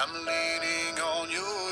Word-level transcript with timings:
I'm 0.00 0.12
leaning 0.14 1.00
on 1.00 1.30
you. 1.30 1.65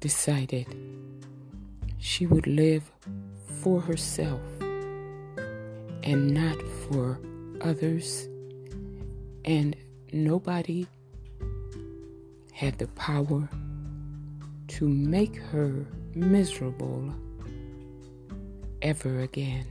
decided 0.00 0.66
she 1.98 2.26
would 2.26 2.46
live 2.46 2.90
for 3.62 3.80
herself 3.80 4.40
and 6.02 6.30
not 6.30 6.56
for 6.88 7.20
others, 7.60 8.26
and 9.44 9.76
nobody 10.12 10.86
had 12.52 12.78
the 12.78 12.88
power 12.88 13.48
to 14.68 14.88
make 14.88 15.36
her 15.36 15.86
miserable 16.14 17.14
ever 18.82 19.20
again. 19.20 19.66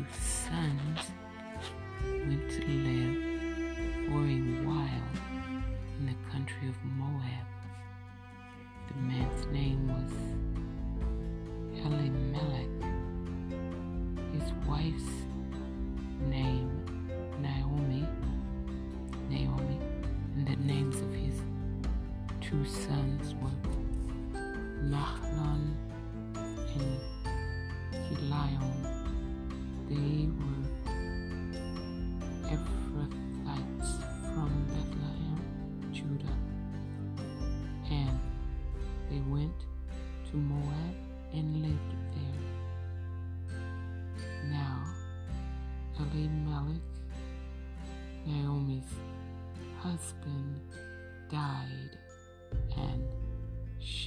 Two 0.00 0.06
sons, 0.18 1.10
went 2.04 2.50
to 2.50 2.64
live 2.66 3.16
for 4.06 4.22
a 4.24 4.38
while 4.66 5.08
in 5.98 6.06
the 6.06 6.30
country 6.30 6.68
of 6.68 6.76
Moab. 6.84 7.46
The 8.88 8.94
man's 9.02 9.46
name 9.48 9.88
was 9.88 10.12
Elimelech. 11.84 12.70
His 14.32 14.52
wife's 14.66 15.10
name 16.28 16.70
Naomi, 17.40 18.06
Naomi, 19.28 19.78
and 20.36 20.46
the 20.46 20.56
names 20.64 20.96
of 20.96 21.12
his 21.12 21.42
two 22.40 22.64
sons 22.64 22.99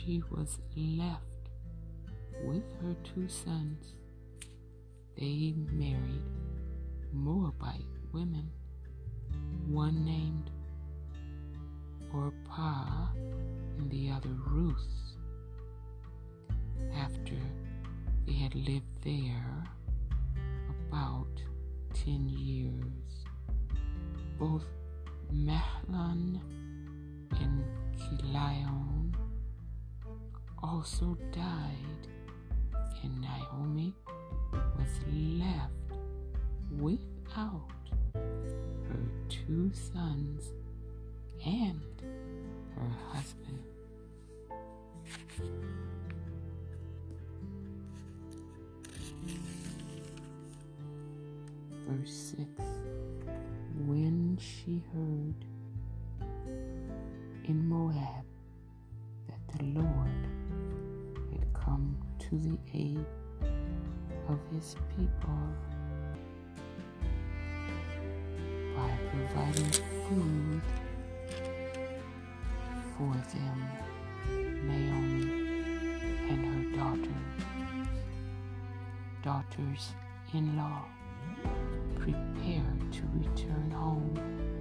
she 0.04 0.22
was 0.30 0.60
left 0.76 1.50
with 2.44 2.64
her 2.82 2.96
two 3.04 3.28
sons. 3.28 3.94
They 5.18 5.54
married 5.72 6.24
Moabite 7.14 7.86
women, 8.12 8.50
one 9.68 10.04
named 10.04 10.50
Orpah 12.14 13.08
and 13.78 13.90
the 13.90 14.10
other 14.10 14.36
Ruth. 14.48 14.88
After 16.96 17.38
they 18.26 18.34
had 18.34 18.56
lived 18.56 19.04
there 19.04 19.64
about 20.90 21.42
ten 21.94 22.28
years, 22.28 23.26
both 24.38 24.66
Mahlon 25.32 26.42
and 27.40 27.64
Chilion 27.98 28.93
also 30.64 31.18
died, 31.32 32.08
and 33.04 33.22
Naomi 33.22 33.94
was 34.52 35.00
left 35.12 35.72
without 36.80 37.68
her 38.14 39.00
two 39.28 39.72
sons 39.74 40.54
and 41.46 41.82
her 42.76 42.90
husband. 43.12 43.60
Verse 51.88 52.36
6 52.38 52.48
When 53.86 54.38
she 54.40 54.82
heard 54.94 55.46
to 62.34 62.50
the 62.50 62.58
aid 62.74 63.06
of 64.28 64.40
his 64.52 64.76
people 64.98 65.40
by 68.76 68.90
providing 69.12 69.72
food 70.10 70.62
for 72.98 73.14
them, 73.34 73.60
Naomi 74.66 75.24
and 76.30 76.46
her 76.46 76.64
daughters, 76.78 77.24
daughters-in-law, 79.24 80.86
prepared 82.00 82.94
to 82.94 83.04
return 83.14 83.70
home 83.72 84.53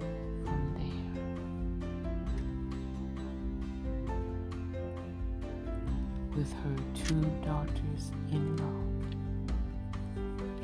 With 6.35 6.51
her 6.51 6.75
two 7.05 7.21
daughters-in-law, 7.45 8.81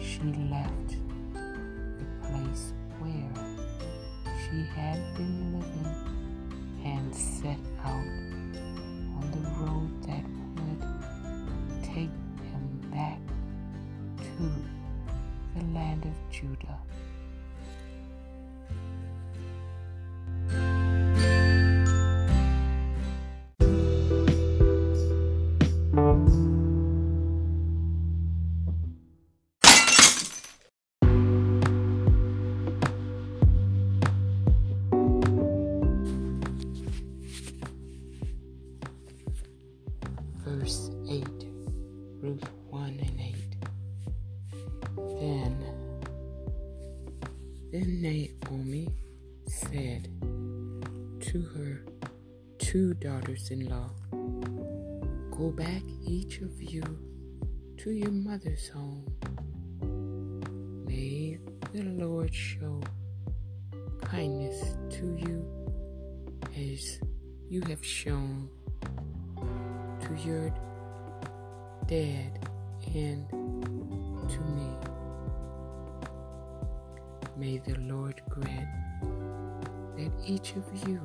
she 0.02 0.24
left 0.50 0.96
the 1.34 2.06
place 2.28 2.74
where 3.00 3.32
she 4.42 4.64
had 4.76 4.98
been 5.16 5.60
living 5.60 5.94
and 6.84 7.14
set 7.14 7.60
out 7.86 8.39
daughters 53.00 53.50
in 53.52 53.70
law, 53.70 53.90
Go 55.32 55.52
back, 55.52 55.84
each 56.06 56.40
of 56.42 56.62
you, 56.62 56.84
to 57.78 57.92
your 57.92 58.12
mother's 58.12 58.68
home. 58.68 59.06
May 60.86 61.38
the 61.72 61.84
Lord 61.84 62.36
show 62.36 62.82
kindness 64.02 64.76
to 64.90 65.16
you 65.16 65.48
as 66.58 67.00
you 67.48 67.62
have 67.70 67.86
shown 67.86 68.50
to 69.38 70.16
your 70.28 70.54
dad 71.88 72.48
and 72.94 73.30
to 73.30 74.42
me. 74.42 74.70
May 77.38 77.60
the 77.60 77.80
Lord 77.80 78.22
grant 78.28 78.68
that 79.96 80.12
each 80.26 80.56
of 80.58 80.66
you 80.86 81.00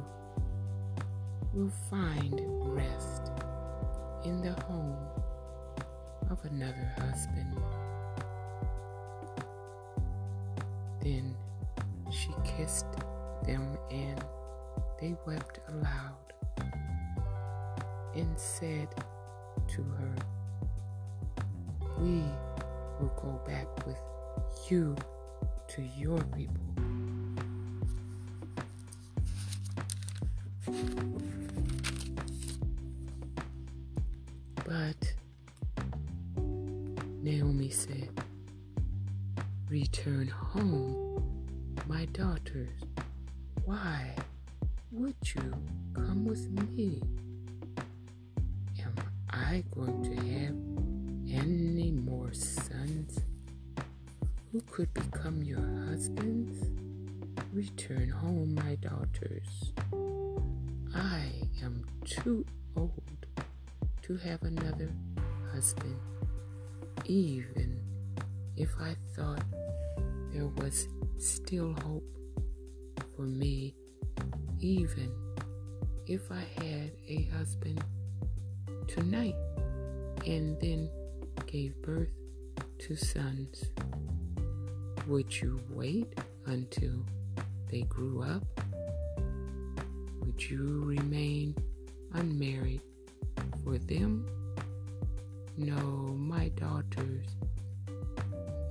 will 1.54 1.70
find 1.88 2.40
rest 2.75 3.30
in 4.25 4.40
the 4.40 4.52
home 4.62 4.96
of 6.28 6.44
another 6.46 6.92
husband. 6.99 7.56
Then 11.00 11.37
she 12.11 12.30
kissed 12.44 12.87
them 13.46 13.78
and 13.90 14.25
they 15.00 15.14
wept 15.26 15.61
aloud 15.68 16.32
and 18.16 18.37
said 18.37 18.88
to 19.68 19.82
her, 19.82 20.14
We 21.99 22.25
will 22.99 23.12
go 23.16 23.40
back 23.46 23.87
with 23.87 24.00
you 24.68 24.96
to 25.68 25.82
your 25.96 26.20
people. 26.37 26.74
You 45.33 45.54
come 45.95 46.25
with 46.25 46.50
me? 46.50 47.00
Am 48.83 48.95
I 49.31 49.64
going 49.71 50.02
to 50.02 50.14
have 50.14 50.57
any 51.47 51.93
more 51.93 52.33
sons 52.35 53.21
who 54.52 54.61
could 54.71 54.93
become 54.93 55.43
your 55.43 55.64
husbands? 55.88 56.66
Return 57.52 58.11
home, 58.11 58.54
my 58.54 58.75
daughters. 58.76 59.73
I 60.95 61.31
am 61.62 61.87
too 62.04 62.45
old 62.76 63.26
to 64.02 64.16
have 64.19 64.43
another 64.43 64.90
husband, 65.52 65.97
even 67.07 67.81
if 68.57 68.71
I 68.81 68.95
thought 69.16 69.43
there 70.33 70.49
was 70.49 70.88
still 71.19 71.73
hope 71.83 72.04
for 73.16 73.23
me, 73.23 73.75
even 74.64 75.12
if 76.06 76.33
I 76.33 76.42
had 76.56 76.92
a 77.06 77.25
husband 77.37 77.85
tonight 78.88 79.35
and 80.26 80.59
then 80.59 80.88
gave 81.47 81.75
birth 81.83 82.09
to 82.78 82.97
sons. 82.97 83.66
Would 85.06 85.38
you 85.38 85.61
wait 85.68 86.18
until 86.47 87.04
they 87.71 87.83
grew 87.83 88.23
up? 88.23 88.42
Would 90.21 90.42
you 90.49 90.83
remain 90.83 91.54
unmarried 92.14 92.80
for 93.62 93.76
them? 93.76 94.26
No, 95.59 95.76
my 95.76 96.49
daughters, 96.49 97.26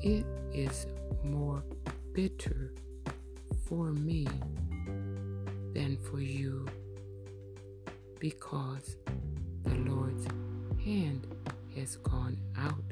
it 0.01 0.25
is 0.55 0.87
more 1.23 1.63
bitter 2.13 2.73
for 3.67 3.91
me 3.91 4.27
than 5.73 5.97
for 5.97 6.19
you 6.19 6.67
because 8.19 8.95
the 9.63 9.75
Lord's 9.75 10.27
hand 10.83 11.27
has 11.75 11.95
gone 11.97 12.37
out 12.57 12.83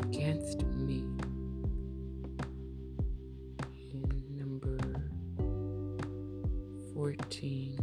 against 0.00 0.64
me. 0.64 1.04
And 3.92 4.36
number 4.36 4.78
14. 6.94 7.78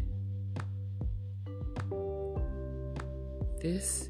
This, 3.61 4.09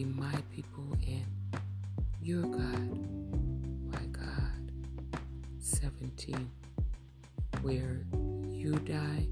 be 0.00 0.06
my 0.06 0.34
people, 0.54 0.96
and 1.06 1.26
your 2.22 2.40
God, 2.40 2.98
my 3.92 4.06
God. 4.06 4.72
17. 5.58 6.50
Where 7.60 8.00
you 8.48 8.76
die, 8.76 9.26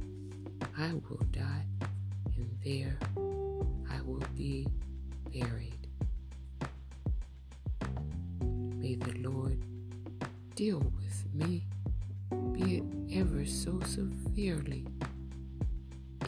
I 0.76 0.92
will 0.92 1.25
die, 1.30 1.64
and 2.37 2.50
there 2.62 2.98
I 3.90 4.02
will 4.02 4.22
be 4.37 4.66
buried. 5.32 5.88
May 8.76 8.96
the 8.96 9.26
Lord 9.26 9.64
deal 10.54 10.80
with 10.80 11.25
me, 11.32 11.64
be 12.52 12.76
it 12.76 13.18
ever 13.18 13.46
so 13.46 13.80
severely, 13.87 14.84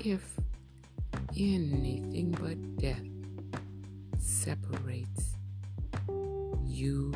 if 0.03 0.35
anything 1.37 2.31
but 2.41 2.77
death 2.79 3.10
separates 4.51 5.37
you 6.67 7.15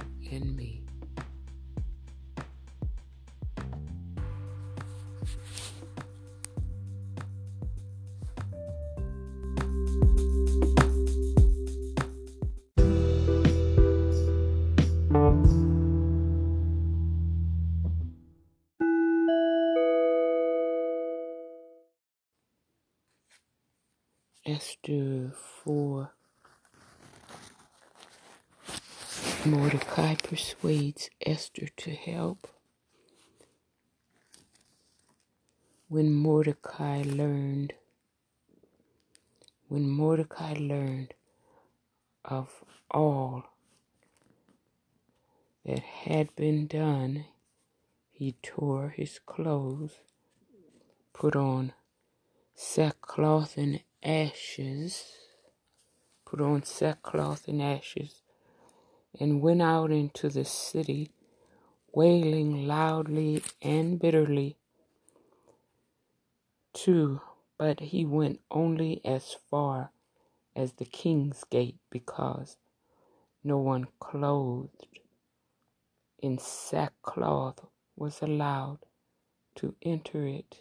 persuades 30.34 31.10
Esther 31.24 31.68
to 31.76 31.92
help. 31.92 32.48
When 35.86 36.12
Mordecai 36.12 37.04
learned, 37.06 37.74
when 39.68 39.88
Mordecai 39.88 40.54
learned 40.54 41.14
of 42.24 42.64
all 42.90 43.44
that 45.64 45.78
had 45.78 46.34
been 46.34 46.66
done, 46.66 47.26
he 48.10 48.34
tore 48.42 48.88
his 48.88 49.20
clothes, 49.24 50.00
put 51.12 51.36
on 51.36 51.74
sackcloth 52.56 53.56
and 53.56 53.84
ashes, 54.02 55.04
put 56.26 56.40
on 56.40 56.64
sackcloth 56.64 57.46
and 57.46 57.62
ashes, 57.62 58.23
and 59.20 59.40
went 59.40 59.62
out 59.62 59.90
into 59.90 60.28
the 60.28 60.44
city, 60.44 61.10
wailing 61.92 62.66
loudly 62.66 63.42
and 63.62 63.98
bitterly. 63.98 64.56
Too, 66.72 67.20
but 67.58 67.80
he 67.80 68.04
went 68.04 68.40
only 68.50 69.00
as 69.04 69.36
far 69.50 69.90
as 70.56 70.72
the 70.74 70.84
king's 70.84 71.44
gate 71.50 71.78
because 71.90 72.56
no 73.42 73.58
one 73.58 73.86
clothed 74.00 74.86
in 76.20 76.38
sackcloth 76.38 77.60
was 77.96 78.22
allowed 78.22 78.78
to 79.56 79.74
enter 79.82 80.26
it. 80.26 80.56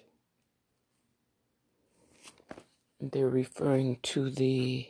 They're 2.99 3.29
referring 3.29 3.97
to 4.03 4.29
the 4.29 4.87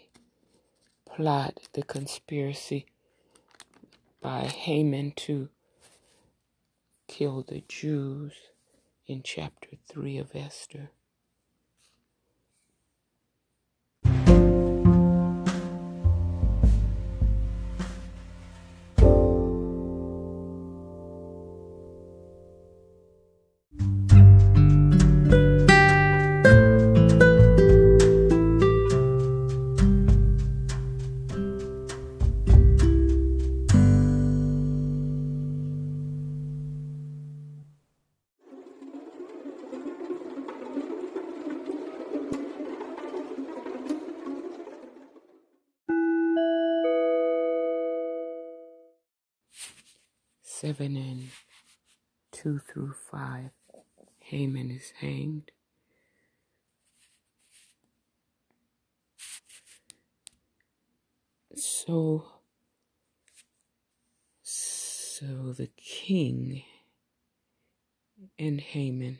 plot, 1.06 1.60
the 1.74 1.84
conspiracy 1.84 2.88
by 4.24 4.44
Haman 4.46 5.12
to 5.18 5.50
kill 7.10 7.44
the 7.44 7.62
Jews 7.68 8.32
in 9.06 9.22
chapter 9.22 9.68
3 9.90 10.18
of 10.18 10.34
Esther. 10.34 10.92
Seven 50.64 50.96
and 50.96 51.30
2 52.32 52.60
through 52.60 52.94
5. 53.12 53.50
Haman 54.20 54.72
is 54.72 54.94
hanged. 55.02 55.52
So, 61.54 62.28
so 64.42 65.26
the 65.52 65.70
king 65.76 66.64
and 68.40 68.62
Haman 68.62 69.20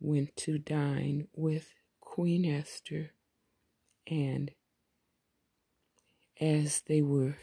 went 0.00 0.36
to 0.36 0.58
dine 0.58 1.28
with 1.34 1.72
Queen 1.98 2.44
Esther, 2.44 3.12
and 4.06 4.50
as 6.38 6.82
they 6.82 7.00
were 7.00 7.38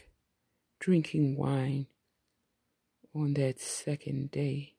drinking 0.82 1.36
wine 1.36 1.86
on 3.14 3.34
that 3.34 3.60
second 3.60 4.28
day, 4.32 4.74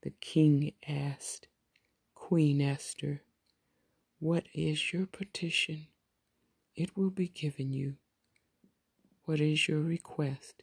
the 0.00 0.08
king 0.22 0.72
asked 0.88 1.46
Queen 2.14 2.62
Esther, 2.62 3.20
What 4.18 4.46
is 4.54 4.90
your 4.90 5.04
petition? 5.04 5.88
It 6.74 6.96
will 6.96 7.10
be 7.10 7.28
given 7.28 7.74
you. 7.74 7.96
What 9.26 9.40
is 9.40 9.68
your 9.68 9.80
request? 9.80 10.62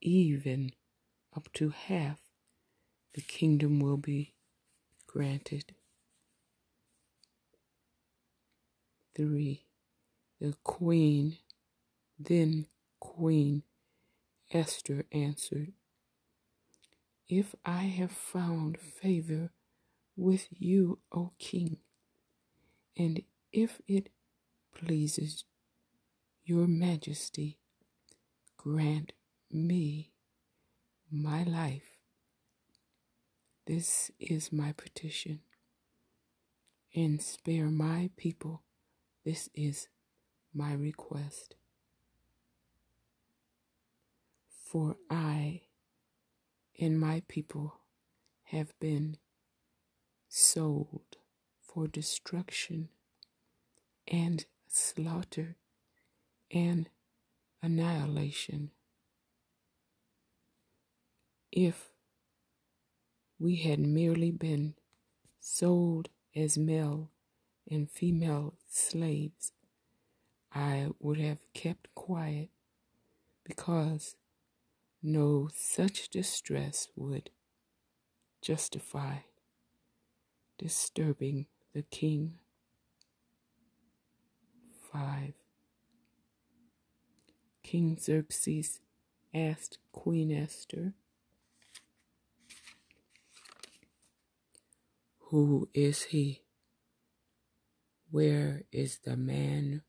Even 0.00 0.72
up 1.36 1.52
to 1.52 1.70
half 1.70 2.18
the 3.12 3.20
kingdom 3.20 3.78
will 3.78 3.96
be 3.96 4.34
granted. 5.06 5.72
3. 9.14 9.64
The 10.40 10.56
queen, 10.64 11.38
then 12.18 12.66
Queen 13.04 13.62
Esther 14.50 15.04
answered, 15.12 15.72
If 17.28 17.54
I 17.64 17.82
have 17.82 18.10
found 18.10 18.78
favor 18.78 19.50
with 20.16 20.48
you, 20.50 20.98
O 21.12 21.32
king, 21.38 21.76
and 22.96 23.22
if 23.52 23.80
it 23.86 24.08
pleases 24.74 25.44
your 26.44 26.66
majesty, 26.66 27.58
grant 28.56 29.12
me 29.52 30.10
my 31.12 31.44
life. 31.44 31.98
This 33.66 34.10
is 34.18 34.50
my 34.50 34.72
petition, 34.72 35.40
and 36.94 37.22
spare 37.22 37.66
my 37.66 38.10
people. 38.16 38.62
This 39.24 39.50
is 39.54 39.88
my 40.54 40.72
request. 40.72 41.54
For 44.74 44.96
I 45.08 45.60
and 46.80 46.98
my 46.98 47.22
people 47.28 47.74
have 48.46 48.76
been 48.80 49.18
sold 50.28 51.16
for 51.62 51.86
destruction 51.86 52.88
and 54.08 54.44
slaughter 54.66 55.54
and 56.50 56.88
annihilation. 57.62 58.72
If 61.52 61.90
we 63.38 63.54
had 63.54 63.78
merely 63.78 64.32
been 64.32 64.74
sold 65.38 66.08
as 66.34 66.58
male 66.58 67.12
and 67.70 67.88
female 67.88 68.54
slaves, 68.68 69.52
I 70.52 70.88
would 70.98 71.20
have 71.20 71.38
kept 71.52 71.94
quiet 71.94 72.50
because 73.44 74.16
no 75.06 75.50
such 75.54 76.08
distress 76.08 76.88
would 76.96 77.28
justify 78.40 79.16
disturbing 80.56 81.44
the 81.74 81.82
king. 81.82 82.38
5. 84.90 85.34
King 87.62 87.98
Xerxes 88.00 88.80
asked 89.34 89.76
Queen 89.92 90.32
Esther, 90.32 90.94
Who 95.28 95.68
is 95.74 96.04
he? 96.04 96.40
Where 98.10 98.62
is 98.72 99.00
the 99.04 99.16
man 99.18 99.82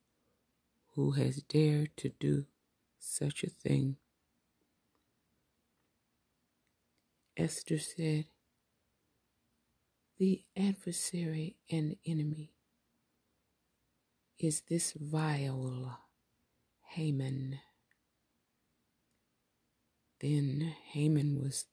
who 0.95 1.12
has 1.12 1.38
dared 1.38 1.95
to 1.97 2.10
do 2.19 2.47
such 2.99 3.43
a 3.43 3.49
thing? 3.49 3.95
Esther 7.38 7.80
said, 7.80 8.26
The 10.17 10.43
adversary 10.56 11.58
and 11.69 11.98
enemy 12.06 12.54
is 14.39 14.62
this 14.69 14.93
vile 14.93 16.00
Haman. 16.91 17.60
Then 20.21 20.74
Haman 20.91 21.41
was 21.41 21.65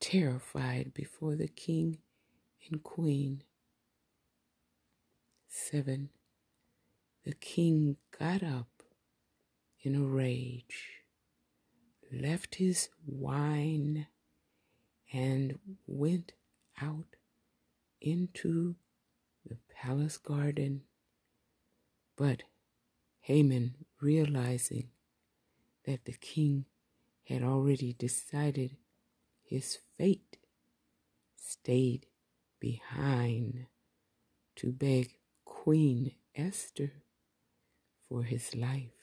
terrified 0.00 0.92
before 0.92 1.36
the 1.36 1.48
king 1.48 1.98
and 2.68 2.82
queen. 2.82 3.44
7. 5.48 6.10
The 7.24 7.34
king 7.34 7.98
got 8.18 8.42
up 8.42 8.82
in 9.82 9.94
a 9.94 10.02
rage, 10.02 11.02
left 12.10 12.56
his 12.56 12.88
wine, 13.06 14.08
and 15.12 15.58
went 15.86 16.32
out 16.80 17.16
into 18.00 18.76
the 19.44 19.58
palace 19.74 20.18
garden. 20.18 20.82
But 22.16 22.44
Haman, 23.20 23.74
realizing 24.00 24.88
that 25.86 26.04
the 26.04 26.12
king 26.12 26.64
had 27.24 27.42
already 27.42 27.92
decided 27.92 28.76
his 29.42 29.78
fate, 29.98 30.38
stayed 31.36 32.06
behind 32.58 33.66
to 34.56 34.72
beg 34.72 35.18
Queen 35.44 36.12
Esther 36.34 36.92
for 38.08 38.22
his 38.22 38.54
life. 38.54 39.01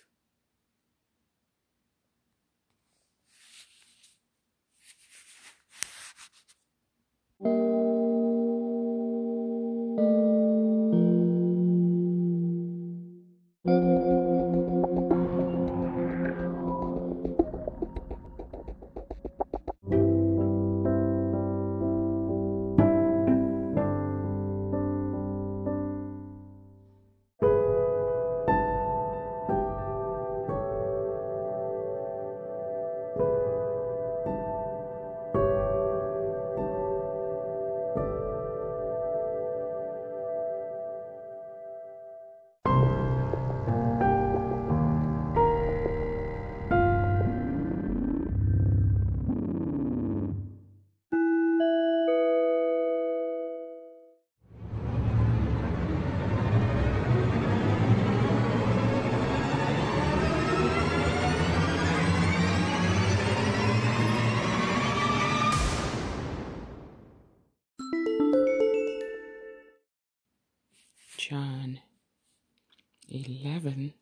11 73.43 73.93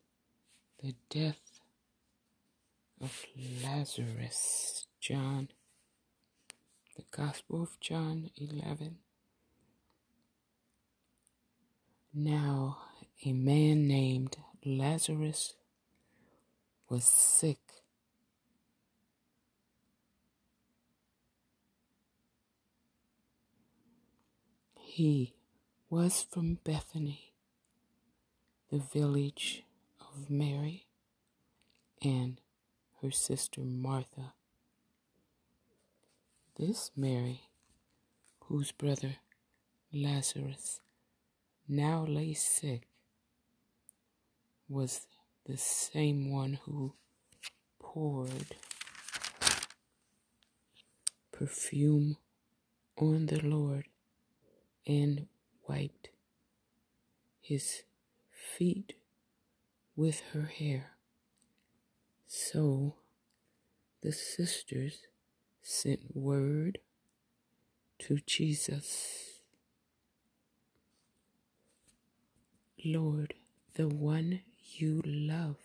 the 0.83 0.95
death 1.09 1.59
of 3.01 3.25
Lazarus. 3.63 4.85
John, 4.99 5.49
the 6.95 7.03
Gospel 7.11 7.63
of 7.63 7.79
John 7.79 8.29
11. 8.35 8.97
Now, 12.13 12.79
a 13.25 13.31
man 13.31 13.87
named 13.87 14.37
Lazarus 14.65 15.53
was 16.89 17.05
sick. 17.05 17.59
He 24.75 25.35
was 25.89 26.25
from 26.29 26.57
Bethany 26.63 27.26
the 28.69 28.79
village 28.79 29.63
of 30.01 30.29
Mary 30.29 30.87
and 32.03 32.41
her 33.01 33.11
sister 33.11 33.61
Martha. 33.61 34.33
This 36.57 36.91
Mary, 36.93 37.43
whose 38.41 38.73
brother 38.73 39.15
Lazarus 39.93 40.81
now 41.65 42.05
lay 42.05 42.33
sick, 42.33 42.89
was 44.67 45.07
the 45.45 45.55
same 45.55 46.29
one 46.29 46.59
who 46.65 46.93
poured 47.79 48.57
perfume 51.31 52.17
on 52.97 53.27
the 53.27 53.39
Lord 53.39 53.85
and 54.85 55.27
wiped 55.69 56.09
his 57.39 57.83
feet 58.55 58.93
with 59.95 60.21
her 60.33 60.43
hair. 60.45 60.91
So 62.27 62.95
the 64.01 64.11
sisters 64.11 65.01
sent 65.61 66.15
word 66.15 66.79
to 67.99 68.19
Jesus 68.25 69.37
Lord, 72.85 73.33
the 73.73 73.87
one 73.87 74.41
you 74.75 75.01
love 75.03 75.57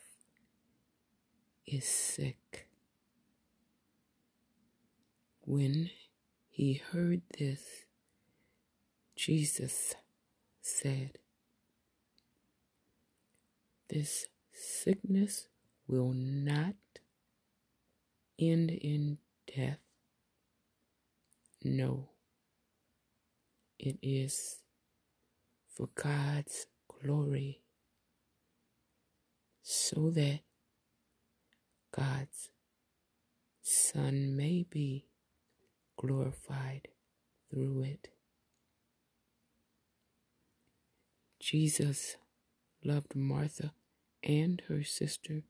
is 1.67 1.85
sick. 1.85 2.67
When 5.43 5.91
he 6.49 6.75
heard 6.91 7.21
this, 7.39 7.85
Jesus 9.15 9.95
said, 10.63 11.19
This 13.93 14.27
sickness 14.55 15.49
will 15.87 16.15
not 16.15 16.77
end 18.39 18.71
in 18.71 19.19
death. 19.55 19.81
No, 21.63 22.09
it 23.79 23.99
is 24.01 24.61
for 25.69 25.91
God's 25.95 26.69
glory, 26.89 27.61
so 29.63 30.09
that 30.09 30.41
God's 31.95 32.49
Son 33.61 34.35
may 34.35 34.65
be 34.71 35.05
glorified 35.99 36.89
through 37.51 37.83
it. 37.83 38.09
Jesus 41.39 42.17
loved 42.83 43.15
Martha 43.15 43.75
and 44.23 44.63
her 44.69 44.83
sister 44.83 45.43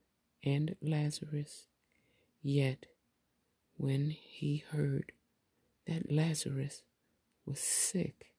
and 0.44 0.76
Lazarus. 0.80 1.66
Yet, 2.42 2.87
when 3.76 4.11
he 4.11 4.64
heard 4.70 5.12
that 5.87 6.11
Lazarus 6.11 6.82
was 7.44 7.61
sick, 7.61 8.32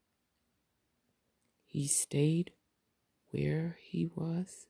he 1.65 1.88
stayed 1.88 2.52
where 3.32 3.78
he 3.82 4.10
was 4.15 4.67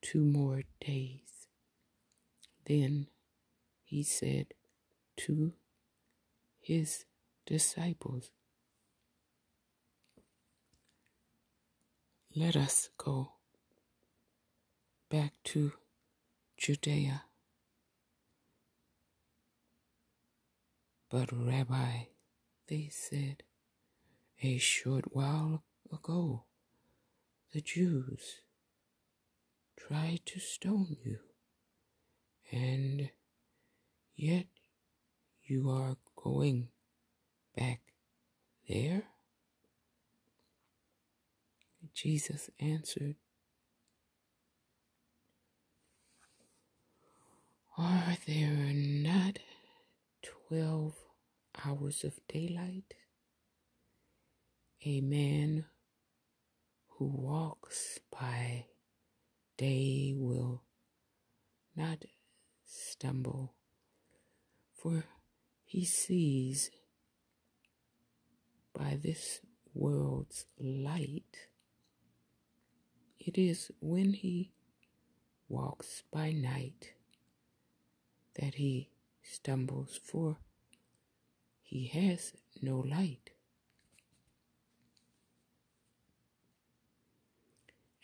two 0.00 0.24
more 0.24 0.62
days. 0.80 1.48
Then 2.64 3.08
he 3.84 4.02
said 4.02 4.54
to 5.18 5.52
his 6.60 7.04
disciples, 7.46 8.30
Let 12.34 12.56
us 12.56 12.90
go 12.98 13.35
back 15.08 15.32
to 15.44 15.72
Judea. 16.56 17.22
But, 21.10 21.30
Rabbi, 21.32 22.06
they 22.68 22.88
said, 22.90 23.42
a 24.42 24.58
short 24.58 25.14
while 25.14 25.62
ago, 25.92 26.44
the 27.52 27.60
Jews 27.60 28.40
tried 29.78 30.20
to 30.26 30.40
stone 30.40 30.96
you, 31.04 31.18
and 32.50 33.10
yet 34.16 34.46
you 35.44 35.70
are 35.70 35.96
going 36.16 36.68
back 37.56 37.80
there? 38.68 39.04
Jesus 41.94 42.50
answered, 42.58 43.16
Are 47.78 48.16
there 48.26 48.72
not 48.72 49.38
twelve 50.22 50.94
hours 51.62 52.04
of 52.04 52.18
daylight? 52.26 52.94
A 54.86 55.02
man 55.02 55.66
who 56.88 57.04
walks 57.04 57.98
by 58.10 58.64
day 59.58 60.14
will 60.16 60.62
not 61.76 62.06
stumble, 62.64 63.52
for 64.74 65.04
he 65.66 65.84
sees 65.84 66.70
by 68.72 68.98
this 69.02 69.40
world's 69.74 70.46
light. 70.58 71.48
It 73.20 73.36
is 73.36 73.70
when 73.80 74.14
he 74.14 74.52
walks 75.46 76.04
by 76.10 76.32
night 76.32 76.95
that 78.40 78.54
he 78.54 78.90
stumbles, 79.22 79.98
for 80.02 80.36
he 81.62 81.86
has 81.86 82.32
no 82.62 82.78
light. 82.78 83.30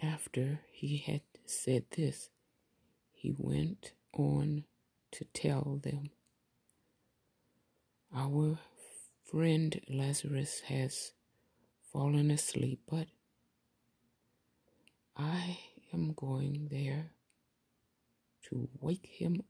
After 0.00 0.60
he 0.72 0.98
had 0.98 1.22
said 1.46 1.84
this, 1.96 2.28
he 3.12 3.32
went 3.36 3.92
on 4.12 4.64
to 5.12 5.24
tell 5.26 5.80
them, 5.82 6.10
Our 8.14 8.58
friend 9.24 9.80
Lazarus 9.88 10.60
has 10.66 11.12
fallen 11.92 12.30
asleep, 12.30 12.80
but 12.90 13.06
I 15.16 15.58
am 15.92 16.14
going 16.14 16.68
there 16.70 17.12
to 18.48 18.68
wake 18.80 19.06
him 19.06 19.42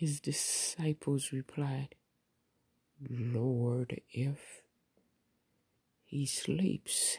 His 0.00 0.18
disciples 0.18 1.30
replied, 1.30 1.94
Lord, 3.06 4.00
if 4.10 4.62
he 6.06 6.24
sleeps, 6.24 7.18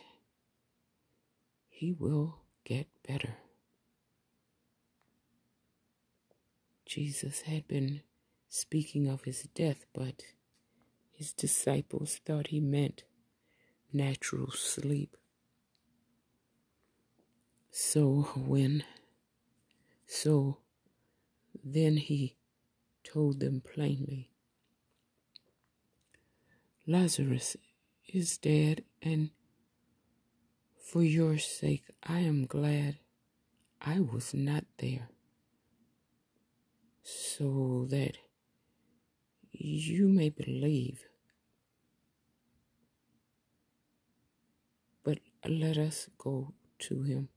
he 1.69 1.91
will 1.91 2.39
get 2.63 2.87
better. 3.07 3.35
Jesus 6.83 7.41
had 7.41 7.67
been 7.67 8.01
speaking 8.49 9.07
of 9.07 9.25
his 9.25 9.43
death, 9.53 9.85
but 9.93 10.23
his 11.11 11.33
disciples 11.33 12.19
thought 12.25 12.47
he 12.47 12.59
meant 12.59 13.03
natural 13.93 14.49
sleep. 14.49 15.15
So 17.69 18.31
when, 18.35 18.83
so 20.07 20.57
then 21.63 21.97
he 21.97 22.37
told 23.03 23.39
them 23.39 23.61
plainly, 23.61 24.29
Lazarus 26.87 27.57
is 28.07 28.37
dead, 28.37 28.83
and 29.01 29.29
for 30.79 31.03
your 31.03 31.37
sake 31.37 31.85
I 32.03 32.19
am 32.19 32.45
glad 32.45 32.97
I 33.79 33.99
was 33.99 34.33
not 34.33 34.65
there, 34.77 35.09
so 37.03 37.85
that 37.89 38.17
you 39.51 40.07
may 40.07 40.29
believe. 40.29 41.05
But 45.03 45.19
let 45.47 45.77
us 45.77 46.09
go 46.17 46.53
to 46.79 47.03
him. 47.03 47.29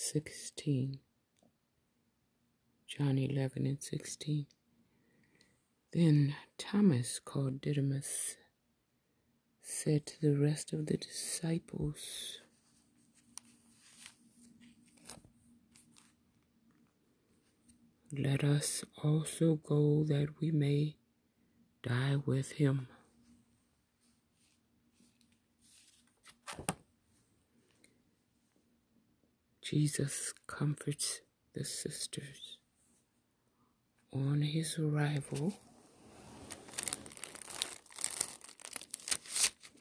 Sixteen. 0.00 1.00
John 2.86 3.18
eleven 3.18 3.66
and 3.66 3.82
sixteen. 3.82 4.46
Then 5.92 6.36
Thomas, 6.56 7.18
called 7.18 7.60
Didymus, 7.60 8.36
said 9.60 10.06
to 10.06 10.20
the 10.20 10.38
rest 10.38 10.72
of 10.72 10.86
the 10.86 10.96
disciples, 10.98 12.38
let 18.12 18.44
us 18.44 18.84
also 19.02 19.56
go 19.56 20.04
that 20.04 20.28
we 20.40 20.52
may 20.52 20.94
die 21.82 22.18
with 22.24 22.52
him. 22.52 22.86
Jesus 29.70 30.32
comforts 30.46 31.20
the 31.54 31.62
sisters. 31.62 32.56
On 34.14 34.40
his 34.40 34.78
arrival, 34.78 35.58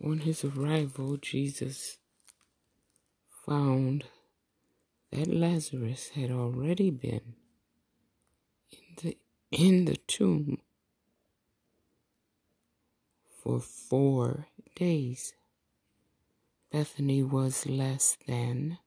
on 0.04 0.20
his 0.20 0.44
arrival, 0.44 1.16
Jesus 1.16 2.00
found 3.46 4.04
that 5.14 5.30
Lazarus 5.30 6.10
had 6.10 6.32
already 6.32 6.90
been 6.90 7.36
in 8.70 8.96
the 9.02 9.18
in 9.52 9.86
the 9.86 9.96
tomb 9.96 10.58
for 13.42 13.62
four 13.62 14.48
days. 14.76 15.34
Bethany 16.74 17.24
was 17.24 17.66
less 17.66 18.18
than 18.28 18.80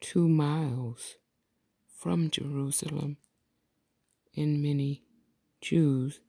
two 0.00 0.28
miles 0.28 1.16
from 1.98 2.30
Jerusalem, 2.30 3.16
and 4.36 4.62
many 4.62 5.02
Jews 5.60 6.20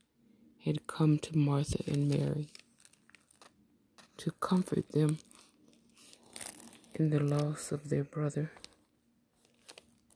had 0.66 0.88
come 0.88 1.20
to 1.20 1.38
Martha 1.38 1.84
and 1.88 2.10
Mary 2.10 2.48
to 4.18 4.32
comfort 4.32 4.92
them 4.92 5.20
in 6.96 7.12
the 7.12 7.20
loss 7.20 7.72
of 7.72 7.90
their 7.90 8.04
brother. 8.04 8.52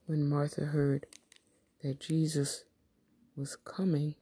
When 0.06 0.28
Martha 0.28 0.66
heard 0.66 1.06
that 1.82 2.00
Jesus 2.00 2.64
was 3.36 3.56
coming, 3.56 4.16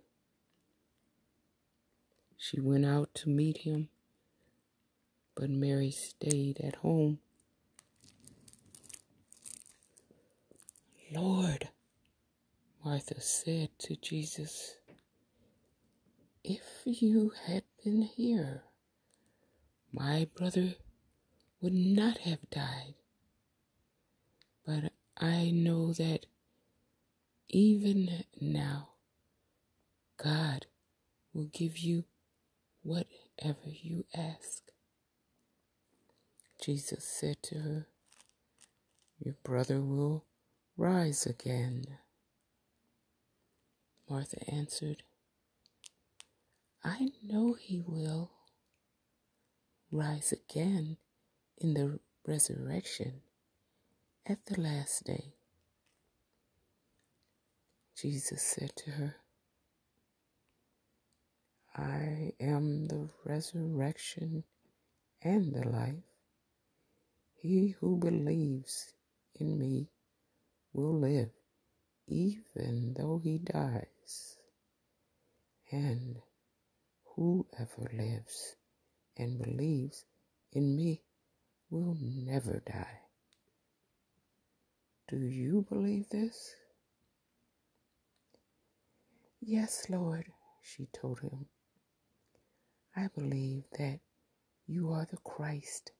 she 2.38 2.60
went 2.60 2.86
out 2.86 3.15
to 3.15 3.30
meet 3.30 3.60
him, 3.60 3.89
but 5.36 5.50
Mary 5.50 5.91
stayed 5.91 6.60
at 6.60 6.76
home. 6.76 7.20
Lord, 11.13 11.67
Martha 12.86 13.19
said 13.19 13.69
to 13.80 13.97
Jesus, 13.97 14.76
if 16.41 16.63
you 16.86 17.34
had 17.47 17.63
been 17.84 18.04
here, 18.04 18.63
my 19.91 20.30
brother 20.34 20.76
would 21.60 21.74
not 21.74 22.19
have 22.19 22.50
died. 22.50 22.95
But 24.65 24.93
I 25.17 25.52
know 25.52 25.91
that 25.91 26.28
even 27.50 28.24
now, 28.39 28.91
God 30.15 30.65
will 31.34 31.50
give 31.52 31.78
you 31.78 32.06
whatever 32.84 33.67
you 33.67 34.06
ask. 34.15 34.63
Jesus 36.62 37.04
said 37.04 37.43
to 37.43 37.56
her, 37.56 37.88
Your 39.19 39.36
brother 39.43 39.82
will 39.82 40.24
rise 40.82 41.28
again. 41.28 41.86
Martha 44.10 44.38
answered, 44.52 45.04
I 46.84 47.10
know 47.24 47.54
he 47.54 47.84
will 47.86 48.32
rise 49.91 50.34
again 50.34 50.98
in 51.60 51.76
the 51.76 52.00
resurrection 52.28 53.22
at 54.26 54.44
the 54.48 54.60
last 54.60 55.06
day. 55.06 55.36
Jesus 57.96 58.41
said 58.41 58.72
to 58.78 58.91
her, 58.91 59.15
I 61.76 62.34
am 62.39 62.88
the 62.88 63.08
resurrection 63.24 64.46
and 65.22 65.54
the 65.54 65.70
life. 65.70 66.10
He 67.36 67.76
who 67.80 67.98
believes 67.98 68.94
in 69.36 69.60
me 69.60 69.91
will 70.73 70.99
live 70.99 71.29
even 72.07 72.93
though 72.97 73.21
he 73.23 73.38
dies. 73.38 74.38
And 75.71 76.17
whoever 77.15 77.89
lives 77.93 78.55
and 79.17 79.41
believes 79.41 80.03
in 80.51 80.75
me 80.75 81.01
will 81.69 81.95
never 82.01 82.62
die. 82.65 82.99
Do 85.07 85.17
you 85.17 85.65
believe 85.69 86.10
this? 86.10 86.55
Yes, 89.39 89.89
Lord, 89.89 90.25
she 90.62 90.88
told 90.93 91.21
him. 91.21 91.45
I 92.95 93.07
believe 93.15 93.63
that 93.77 93.99
you 94.67 94.91
are 94.91 95.07
the 95.10 95.17
Christ, 95.17 95.91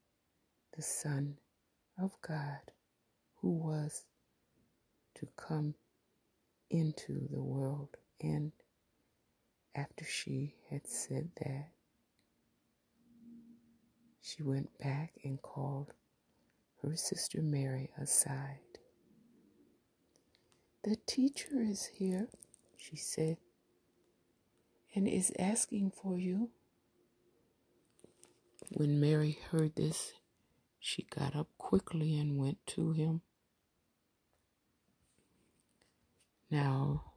the 0.76 0.82
Son 0.82 1.38
of 1.98 2.12
God, 2.22 2.60
who 3.42 3.52
was 3.52 4.04
to 5.22 5.28
come 5.38 5.76
into 6.70 7.28
the 7.32 7.42
world. 7.42 7.96
And 8.20 8.52
after 9.76 10.04
she 10.04 10.56
had 10.70 10.88
said 10.88 11.30
that, 11.38 11.70
she 14.22 14.44
went 14.44 14.78
back 14.80 15.14
and 15.24 15.42
called 15.42 15.94
her 16.82 16.96
sister 16.96 17.42
Mary 17.42 17.90
aside. 18.00 18.60
The 20.84 20.98
teacher 21.06 21.62
is 21.62 21.86
here, 21.86 22.28
she 22.78 22.96
said, 22.96 23.38
and 24.96 25.08
is 25.08 25.32
asking 25.38 25.92
for 25.92 26.18
you. 26.18 26.50
When 28.72 29.00
Mary 29.00 29.38
heard 29.52 29.76
this, 29.76 30.14
she 30.80 31.04
got 31.04 31.36
up 31.36 31.50
quickly 31.60 32.18
and 32.18 32.38
went 32.40 32.66
to 32.68 32.94
him. 32.94 33.22
Now, 36.52 37.14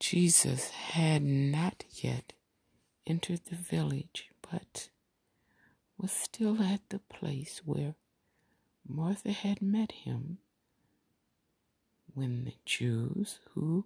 Jesus 0.00 0.70
had 0.70 1.22
not 1.22 1.84
yet 1.90 2.32
entered 3.06 3.44
the 3.44 3.56
village, 3.56 4.30
but 4.50 4.88
was 5.98 6.12
still 6.12 6.62
at 6.62 6.80
the 6.88 6.98
place 6.98 7.60
where 7.62 7.94
Martha 8.88 9.32
had 9.32 9.60
met 9.60 9.92
him 9.92 10.38
when 12.14 12.46
the 12.46 12.54
Jews 12.64 13.38
who 13.52 13.84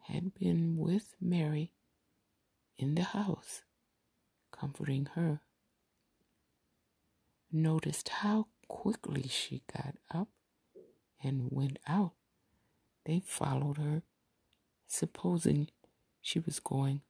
had 0.00 0.34
been 0.34 0.76
with 0.76 1.14
Mary 1.18 1.72
in 2.76 2.94
the 2.96 3.02
house, 3.02 3.62
comforting 4.50 5.06
her, 5.14 5.40
noticed 7.50 8.10
how 8.10 8.48
quickly 8.68 9.22
she 9.22 9.62
got 9.72 9.94
up 10.10 10.28
and 11.22 11.48
went 11.50 11.78
out. 11.86 12.12
They 13.04 13.20
followed 13.24 13.78
her, 13.78 14.02
supposing 14.86 15.68
she 16.20 16.38
was 16.38 16.60
going 16.60 17.02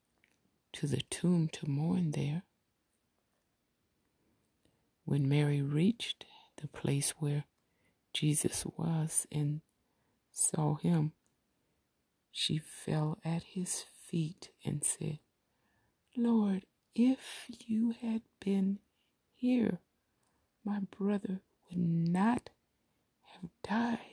to 0.72 0.86
the 0.86 1.02
tomb 1.10 1.48
to 1.52 1.68
mourn 1.68 2.12
there. 2.12 2.44
When 5.04 5.28
Mary 5.28 5.60
reached 5.60 6.24
the 6.56 6.68
place 6.68 7.10
where 7.18 7.44
Jesus 8.14 8.64
was 8.76 9.26
and 9.30 9.60
saw 10.30 10.76
him, 10.76 11.12
she 12.30 12.58
fell 12.58 13.18
at 13.24 13.42
his 13.42 13.84
feet 14.06 14.50
and 14.64 14.84
said, 14.84 15.18
Lord, 16.16 16.64
if 16.94 17.46
you 17.66 17.94
had 18.00 18.22
been 18.40 18.78
here, 19.34 19.80
my 20.64 20.80
brother 20.96 21.40
would 21.68 21.78
not 21.78 22.50
have 23.22 23.50
died. 23.62 24.11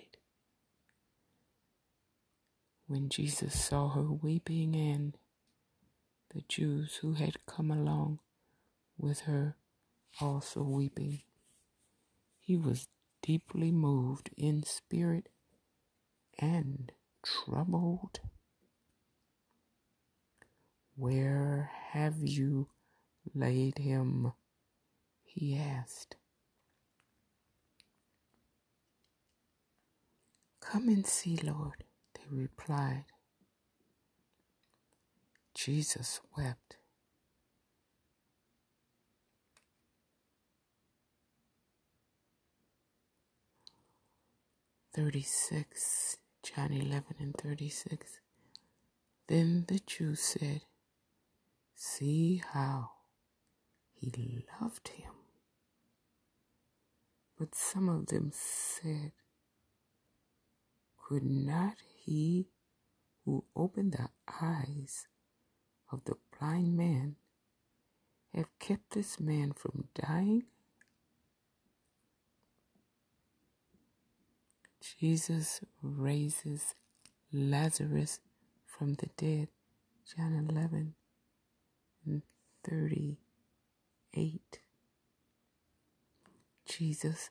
When 2.89 3.09
Jesus 3.09 3.53
saw 3.53 3.89
her 3.89 4.11
weeping 4.11 4.75
and 4.75 5.15
the 6.33 6.41
Jews 6.47 6.95
who 7.03 7.13
had 7.13 7.45
come 7.45 7.69
along 7.69 8.17
with 8.97 9.19
her 9.21 9.57
also 10.19 10.63
weeping, 10.63 11.21
he 12.39 12.57
was 12.57 12.87
deeply 13.21 13.69
moved 13.69 14.31
in 14.35 14.63
spirit 14.63 15.29
and 16.39 16.91
troubled. 17.21 18.21
Where 20.95 21.69
have 21.91 22.15
you 22.23 22.69
laid 23.35 23.77
him? 23.77 24.33
He 25.23 25.55
asked. 25.55 26.15
Come 30.59 30.87
and 30.87 31.05
see, 31.05 31.37
Lord, 31.37 31.83
replied. 32.31 33.05
Jesus 35.53 36.21
wept. 36.37 36.77
Thirty-six. 44.93 46.17
John 46.41 46.71
11 46.71 47.15
and 47.19 47.35
36. 47.35 48.19
Then 49.27 49.65
the 49.67 49.79
Jews 49.85 50.19
said, 50.19 50.61
See 51.75 52.41
how 52.53 52.91
he 53.93 54.45
loved 54.59 54.87
him. 54.89 55.11
But 57.37 57.53
some 57.53 57.87
of 57.89 58.07
them 58.07 58.31
said, 58.33 59.11
Could 60.97 61.23
not 61.23 61.75
he 62.09 62.47
who 63.23 63.45
opened 63.55 63.91
the 63.91 64.09
eyes 64.41 65.05
of 65.91 66.03
the 66.05 66.15
blind 66.39 66.75
man 66.75 67.15
have 68.33 68.47
kept 68.57 68.91
this 68.91 69.19
man 69.19 69.51
from 69.51 69.89
dying? 69.93 70.43
Jesus 74.99 75.61
raises 75.83 76.73
Lazarus 77.31 78.19
from 78.65 78.95
the 78.95 79.09
dead. 79.15 79.49
John 80.15 80.47
11 80.49 80.95
and 82.07 82.23
38. 82.67 84.59
Jesus, 86.65 87.29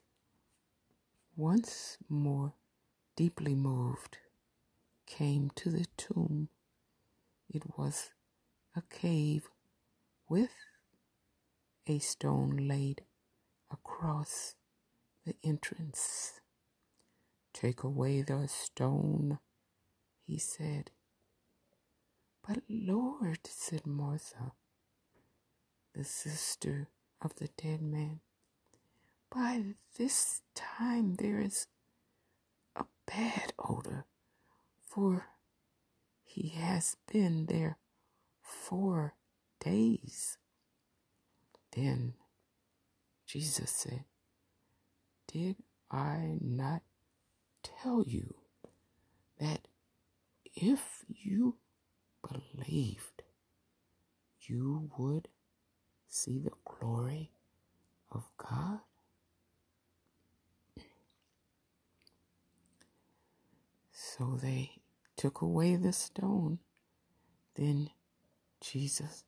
once 1.36 1.98
more 2.08 2.52
deeply 3.16 3.56
moved, 3.56 4.18
came 5.08 5.50
to 5.56 5.70
the 5.70 5.86
tomb. 5.96 6.50
It 7.48 7.62
was 7.78 8.10
a 8.76 8.82
cave 8.82 9.48
with 10.28 10.50
a 11.86 11.98
stone 11.98 12.68
laid 12.68 13.02
across 13.72 14.54
the 15.24 15.34
entrance. 15.42 16.40
Take 17.54 17.82
away 17.82 18.22
the 18.22 18.46
stone, 18.46 19.38
he 20.26 20.38
said. 20.38 20.90
But 22.46 22.58
Lord, 22.68 23.40
said 23.44 23.86
Martha, 23.86 24.52
the 25.94 26.04
sister 26.04 26.88
of 27.20 27.34
the 27.36 27.48
dead 27.56 27.82
man, 27.82 28.20
by 29.30 29.74
this 29.96 30.42
time 30.54 31.16
there 31.16 31.40
is 31.40 31.66
a 32.76 32.84
bad 33.06 33.52
odor, 33.58 34.04
for 34.98 35.26
he 36.24 36.48
has 36.48 36.96
been 37.12 37.46
there 37.46 37.78
four 38.42 39.14
days. 39.60 40.38
Then 41.70 42.14
Jesus 43.24 43.70
said, 43.70 44.04
Did 45.32 45.54
I 45.88 46.38
not 46.40 46.82
tell 47.62 48.02
you 48.08 48.34
that 49.38 49.68
if 50.56 51.04
you 51.06 51.54
believed, 52.28 53.22
you 54.40 54.90
would 54.98 55.28
see 56.08 56.40
the 56.40 56.50
glory 56.64 57.30
of 58.10 58.24
God? 58.36 58.80
So 63.92 64.36
they 64.42 64.77
took 65.18 65.42
away 65.42 65.76
the 65.76 65.92
stone. 65.92 66.60
Then 67.56 67.90
Jesus 68.62 69.24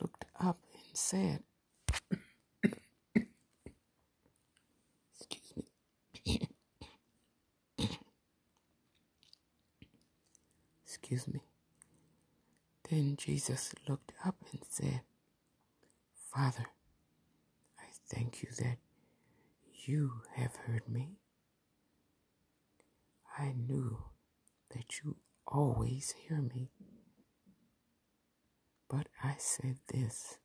looked 0.00 0.24
up 0.40 0.58
and 0.74 0.96
said, 0.96 1.42
Excuse 5.20 5.52
me. 5.56 5.64
Excuse 10.86 11.28
me. 11.28 11.42
Then 12.90 13.16
Jesus 13.16 13.74
looked 13.88 14.12
up 14.24 14.36
and 14.52 14.62
said, 14.68 15.02
Father, 16.34 16.66
I 17.78 17.84
thank 18.08 18.42
you 18.42 18.48
that 18.60 18.78
you 19.86 20.22
have 20.36 20.56
heard 20.66 20.88
me. 20.88 21.18
I 23.38 23.54
knew 23.56 23.98
that 24.74 25.00
you 25.02 25.16
always 25.46 26.12
hear 26.12 26.40
me. 26.40 26.70
But 28.88 29.08
I 29.22 29.36
said 29.38 29.78
this 29.92 30.38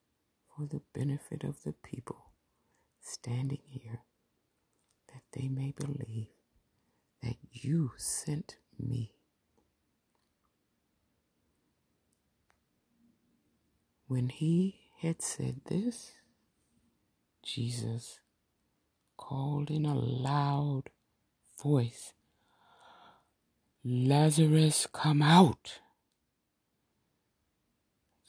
for 0.56 0.66
the 0.66 0.82
benefit 0.94 1.44
of 1.44 1.64
the 1.64 1.74
people 1.74 2.32
standing 3.02 3.62
here, 3.64 4.00
that 5.08 5.24
they 5.34 5.48
may 5.48 5.72
believe 5.72 6.28
that 7.22 7.38
you 7.52 7.92
sent 7.98 8.58
me. 8.80 9.16
When 14.08 14.30
he 14.30 14.82
had 15.00 15.22
said 15.22 15.62
this, 15.66 16.14
Jesus 17.44 18.20
called 19.18 19.70
in 19.70 19.86
a 19.86 19.96
loud 19.96 20.90
voice, 21.62 22.14
Lazarus, 23.86 24.88
come 24.92 25.22
out. 25.22 25.80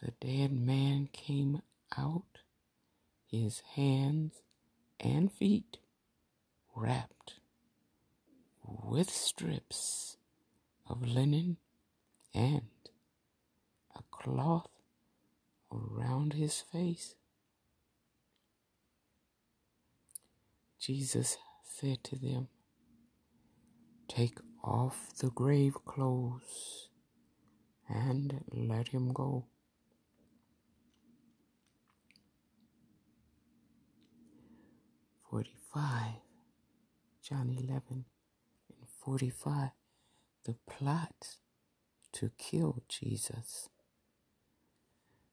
The 0.03 0.11
dead 0.21 0.53
man 0.53 1.09
came 1.13 1.63
out, 1.97 2.41
his 3.25 3.61
hands 3.75 4.43
and 4.99 5.31
feet 5.31 5.79
wrapped 6.75 7.35
with 8.65 9.11
strips 9.11 10.17
of 10.89 11.07
linen 11.07 11.59
and 12.35 12.63
a 13.95 14.03
cloth 14.11 14.71
around 15.73 16.33
his 16.33 16.61
face. 16.61 17.15
Jesus 20.81 21.39
said 21.63 22.03
to 22.05 22.17
them, 22.17 22.49
Take 24.09 24.39
off 24.65 25.11
the 25.19 25.29
grave 25.31 25.77
clothes 25.85 26.89
and 27.87 28.43
let 28.51 28.89
him 28.89 29.13
go. 29.13 29.45
Forty-five, 35.31 36.15
John 37.23 37.51
eleven 37.51 38.07
and 38.71 38.89
forty-five, 39.05 39.71
the 40.45 40.55
plot 40.67 41.37
to 42.13 42.31
kill 42.39 42.83
Jesus. 42.89 43.69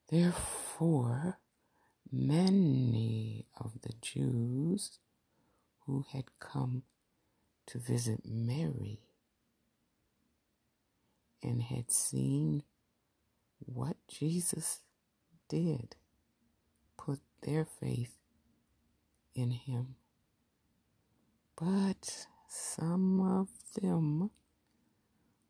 Therefore, 0.10 1.38
many 2.12 3.46
of 3.58 3.82
the 3.82 3.94
Jews 4.02 5.00
who 5.86 6.06
had 6.12 6.26
come 6.40 6.84
to 7.68 7.78
visit 7.78 8.22
Mary 8.26 9.00
and 11.44 11.62
had 11.62 11.92
seen 11.92 12.64
what 13.60 13.98
Jesus 14.08 14.80
did 15.50 15.96
put 16.98 17.20
their 17.42 17.66
faith 17.66 18.18
in 19.34 19.52
him. 19.52 19.96
But 21.56 22.28
some 22.48 23.22
of 23.22 23.50
them 23.80 24.32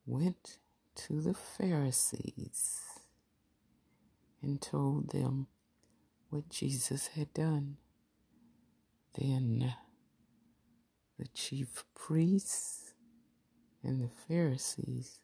went 0.05 0.59
to 0.95 1.21
the 1.21 1.33
Pharisees 1.33 2.81
and 4.41 4.61
told 4.61 5.11
them 5.11 5.47
what 6.29 6.49
Jesus 6.49 7.07
had 7.07 7.33
done. 7.33 7.77
Then 9.17 9.73
the 11.17 11.27
chief 11.27 11.83
priests 11.93 12.93
and 13.83 14.01
the 14.01 14.09
Pharisees 14.27 15.19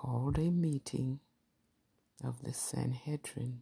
called 0.00 0.38
a 0.38 0.50
meeting 0.50 1.20
of 2.24 2.42
the 2.42 2.54
Sanhedrin. 2.54 3.60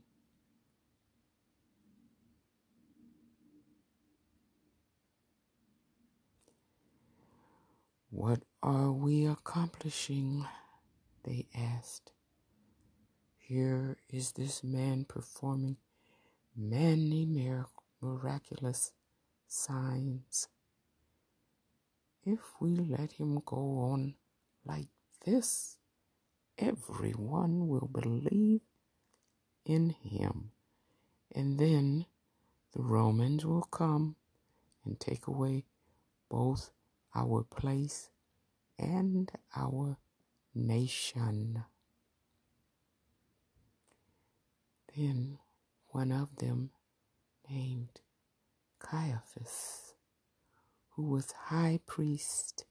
What 8.10 8.44
are 8.62 8.92
we 8.92 9.26
accomplishing? 9.26 10.46
They 11.24 11.48
asked. 11.56 12.12
Here 13.36 13.96
is 14.08 14.30
this 14.30 14.62
man 14.62 15.06
performing 15.08 15.76
many 16.56 17.26
miraculous 18.00 18.92
signs. 19.48 20.46
If 22.24 22.38
we 22.60 22.76
let 22.76 23.10
him 23.10 23.42
go 23.44 23.56
on 23.56 24.14
like 24.64 24.86
this, 25.24 25.77
everyone 26.58 27.68
will 27.68 27.88
believe 27.92 28.60
in 29.64 29.90
him. 29.90 30.50
And 31.34 31.58
then 31.58 32.06
the 32.74 32.82
Romans 32.82 33.46
will 33.46 33.62
come 33.62 34.16
and 34.84 34.98
take 34.98 35.26
away 35.26 35.64
both 36.28 36.70
our 37.14 37.44
place 37.44 38.10
and 38.78 39.30
our 39.56 39.98
nation. 40.54 41.64
Then 44.96 45.38
one 45.88 46.12
of 46.12 46.36
them, 46.36 46.70
named 47.48 48.00
Caiaphas, 48.78 49.94
who 50.90 51.04
was 51.04 51.32
high 51.32 51.80
priest 51.86 52.64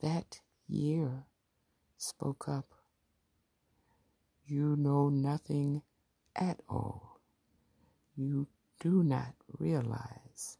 that 0.00 0.40
year, 0.66 1.26
spoke 1.96 2.48
up. 2.48 2.77
You 4.48 4.76
know 4.76 5.10
nothing 5.10 5.82
at 6.34 6.60
all. 6.68 7.20
You 8.16 8.48
do 8.80 9.02
not 9.02 9.34
realize 9.58 10.56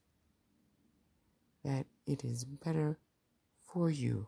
that 1.64 1.86
it 2.06 2.22
is 2.22 2.44
better 2.44 2.98
for 3.66 3.90
you 3.90 4.26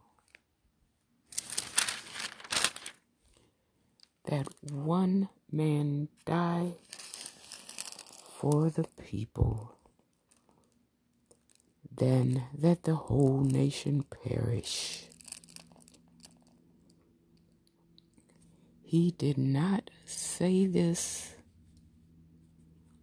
that 4.31 4.47
one 4.71 5.29
man 5.51 6.09
die 6.25 6.73
for 8.39 8.71
the 8.71 8.87
people 8.97 9.77
than 11.95 12.45
that 12.57 12.85
the 12.85 12.95
whole 12.95 13.41
nation 13.41 14.05
perish. 14.25 15.10
He 18.91 19.13
did 19.13 19.39
not 19.39 19.89
say 20.05 20.67
this 20.67 21.37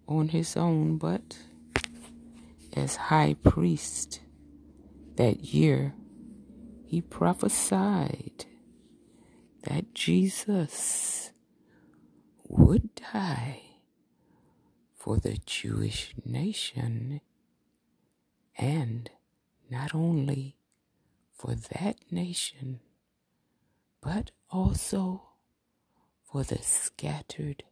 on 0.05 0.27
his 0.27 0.57
own, 0.57 0.97
but 0.97 1.37
as 2.73 2.97
high 2.97 3.37
priest 3.41 4.19
that 5.15 5.45
year, 5.45 5.95
he 6.83 6.99
prophesied 6.99 8.43
that 9.63 9.93
Jesus 9.93 11.31
would 12.49 12.93
die 12.95 13.61
for 14.93 15.15
the 15.15 15.37
Jewish 15.45 16.13
nation 16.25 17.21
and 18.57 19.09
not 19.71 19.95
only 19.95 20.57
for 21.33 21.55
that 21.55 21.95
nation, 22.11 22.81
but 24.01 24.31
also 24.51 25.26
for 26.31 26.43
the 26.43 26.61
scattered 26.61 27.63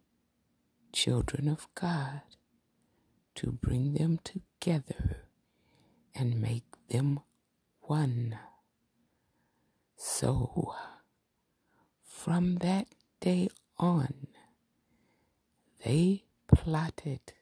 children 0.93 1.47
of 1.47 1.67
God 1.75 2.21
to 3.35 3.51
bring 3.51 3.93
them 3.93 4.19
together 4.23 5.25
and 6.13 6.41
make 6.41 6.63
them 6.89 7.19
one. 7.81 8.37
So, 9.97 10.73
from 12.01 12.57
that 12.57 12.87
day 13.19 13.49
on, 13.77 14.27
they 15.83 16.23
plotted 16.47 17.33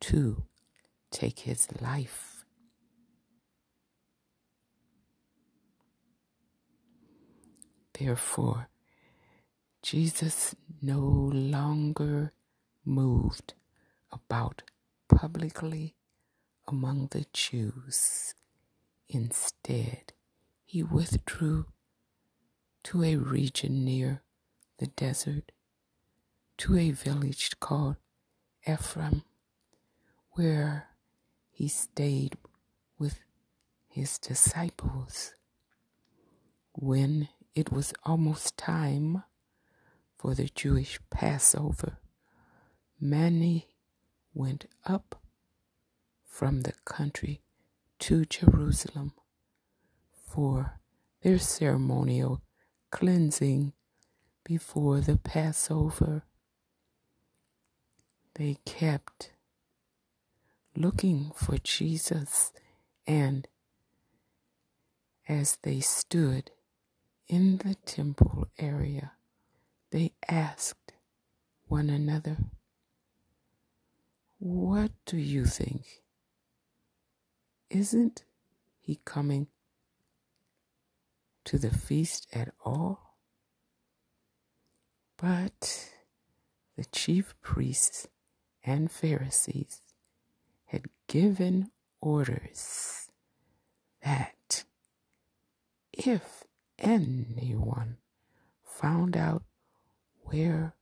to 0.00 0.44
take 1.10 1.40
his 1.40 1.68
life. 1.80 2.44
Therefore, 7.98 8.68
Jesus 9.82 10.54
no 10.80 11.00
longer 11.00 12.32
moved 12.84 13.54
about 14.12 14.62
publicly 15.08 15.96
among 16.68 17.08
the 17.10 17.26
Jews. 17.32 18.34
Instead, 19.08 20.12
he 20.64 20.82
withdrew 20.84 21.66
to 22.84 23.02
a 23.02 23.16
region 23.16 23.84
near 23.84 24.22
the 24.78 24.86
desert, 24.86 25.50
to 26.58 26.76
a 26.76 26.92
village 26.92 27.58
called 27.58 27.96
Ephraim, 28.66 29.22
where 30.32 30.88
he 31.50 31.66
stayed 31.66 32.36
with 32.98 33.18
his 33.88 34.18
disciples. 34.18 35.34
When 36.72 37.28
it 37.54 37.70
was 37.70 37.92
almost 38.04 38.56
time 38.56 39.24
for 40.22 40.34
the 40.36 40.48
Jewish 40.54 41.00
Passover, 41.10 41.98
many 43.00 43.66
went 44.32 44.66
up 44.86 45.20
from 46.24 46.60
the 46.60 46.74
country 46.84 47.40
to 47.98 48.24
Jerusalem 48.26 49.14
for 50.24 50.78
their 51.22 51.40
ceremonial 51.40 52.40
cleansing 52.92 53.72
before 54.44 55.00
the 55.00 55.16
Passover. 55.16 56.22
They 58.34 58.58
kept 58.64 59.32
looking 60.76 61.32
for 61.34 61.58
Jesus, 61.58 62.52
and 63.08 63.48
as 65.28 65.58
they 65.62 65.80
stood 65.80 66.52
in 67.26 67.56
the 67.56 67.74
temple 67.84 68.46
area, 68.56 69.14
they 69.92 70.10
asked 70.26 70.94
one 71.68 71.90
another, 71.90 72.38
What 74.38 74.90
do 75.04 75.18
you 75.18 75.44
think? 75.44 76.02
Isn't 77.68 78.24
he 78.80 79.00
coming 79.04 79.48
to 81.44 81.58
the 81.58 81.70
feast 81.70 82.26
at 82.32 82.54
all? 82.64 83.18
But 85.18 85.90
the 86.76 86.86
chief 86.86 87.34
priests 87.42 88.08
and 88.64 88.90
Pharisees 88.90 89.82
had 90.64 90.86
given 91.06 91.70
orders 92.00 93.10
that 94.02 94.64
if 95.92 96.44
anyone 96.78 97.98
found 98.64 99.16
out 99.16 99.42
where 100.32 100.74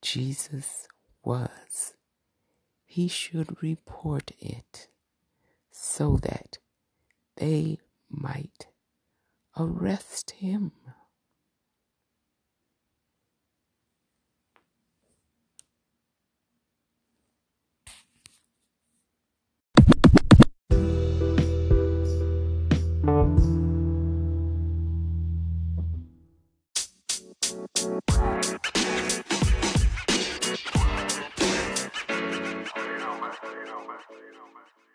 Jesus 0.00 0.88
was, 1.22 1.92
he 2.86 3.06
should 3.06 3.62
report 3.62 4.30
it 4.40 4.88
so 5.70 6.16
that 6.16 6.58
they 7.36 7.78
might 8.08 8.68
arrest 9.58 10.30
him. 10.30 10.72
just 33.98 34.08
so 34.08 34.14
you 34.14 34.34
know, 34.38 34.46
man. 34.54 34.87